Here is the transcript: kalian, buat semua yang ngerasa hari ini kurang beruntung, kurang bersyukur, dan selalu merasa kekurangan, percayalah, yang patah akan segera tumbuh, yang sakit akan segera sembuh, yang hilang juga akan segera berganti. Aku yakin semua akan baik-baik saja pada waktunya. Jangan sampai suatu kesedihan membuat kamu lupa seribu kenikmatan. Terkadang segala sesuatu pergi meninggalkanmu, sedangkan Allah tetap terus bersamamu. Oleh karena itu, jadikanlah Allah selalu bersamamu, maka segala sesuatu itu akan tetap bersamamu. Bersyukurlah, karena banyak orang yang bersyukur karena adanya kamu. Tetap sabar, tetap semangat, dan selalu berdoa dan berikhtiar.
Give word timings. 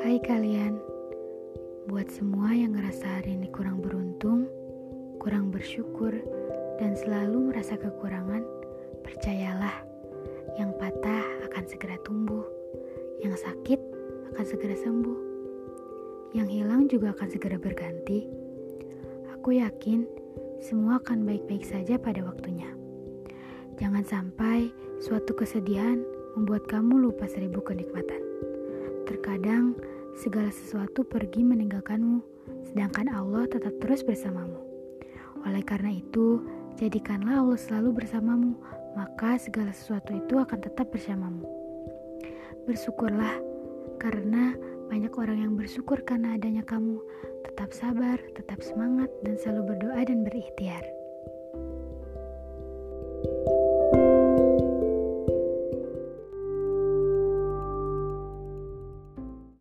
kalian, 0.00 0.80
buat 1.84 2.08
semua 2.08 2.56
yang 2.56 2.72
ngerasa 2.72 3.20
hari 3.20 3.36
ini 3.36 3.52
kurang 3.52 3.84
beruntung, 3.84 4.48
kurang 5.20 5.52
bersyukur, 5.52 6.16
dan 6.80 6.96
selalu 6.96 7.52
merasa 7.52 7.76
kekurangan, 7.76 8.40
percayalah, 9.04 9.84
yang 10.56 10.72
patah 10.80 11.20
akan 11.52 11.64
segera 11.68 12.00
tumbuh, 12.00 12.48
yang 13.20 13.36
sakit 13.36 13.76
akan 14.32 14.44
segera 14.48 14.72
sembuh, 14.80 15.20
yang 16.32 16.48
hilang 16.48 16.88
juga 16.88 17.12
akan 17.12 17.28
segera 17.28 17.60
berganti. 17.60 18.24
Aku 19.36 19.52
yakin 19.52 20.08
semua 20.64 20.96
akan 21.04 21.28
baik-baik 21.28 21.68
saja 21.68 22.00
pada 22.00 22.24
waktunya. 22.24 22.72
Jangan 23.76 24.04
sampai 24.08 24.72
suatu 24.96 25.36
kesedihan 25.36 26.00
membuat 26.40 26.64
kamu 26.72 27.04
lupa 27.04 27.28
seribu 27.28 27.60
kenikmatan. 27.60 28.24
Terkadang 29.04 29.74
segala 30.20 30.52
sesuatu 30.52 31.00
pergi 31.00 31.40
meninggalkanmu, 31.40 32.20
sedangkan 32.68 33.08
Allah 33.08 33.48
tetap 33.48 33.72
terus 33.80 34.04
bersamamu. 34.04 34.60
Oleh 35.48 35.64
karena 35.64 35.96
itu, 35.96 36.44
jadikanlah 36.76 37.40
Allah 37.40 37.56
selalu 37.56 38.04
bersamamu, 38.04 38.52
maka 38.92 39.40
segala 39.40 39.72
sesuatu 39.72 40.12
itu 40.12 40.36
akan 40.36 40.60
tetap 40.60 40.92
bersamamu. 40.92 41.48
Bersyukurlah, 42.68 43.32
karena 43.96 44.52
banyak 44.92 45.16
orang 45.16 45.40
yang 45.40 45.52
bersyukur 45.56 46.04
karena 46.04 46.36
adanya 46.36 46.68
kamu. 46.68 47.00
Tetap 47.48 47.72
sabar, 47.72 48.20
tetap 48.36 48.60
semangat, 48.60 49.08
dan 49.24 49.40
selalu 49.40 49.72
berdoa 49.72 50.04
dan 50.04 50.20
berikhtiar. 50.20 50.84